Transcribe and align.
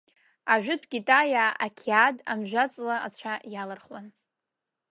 Ажәытә 0.53 0.87
китаиаа 0.91 1.51
ақьаад 1.65 2.17
амжәаҵла 2.31 2.95
ацәа 3.07 3.33
иалырхуан. 3.53 4.05